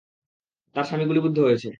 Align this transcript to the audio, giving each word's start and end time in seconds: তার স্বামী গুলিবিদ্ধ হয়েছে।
তার 0.75 0.85
স্বামী 0.85 1.05
গুলিবিদ্ধ 1.07 1.37
হয়েছে। 1.39 1.69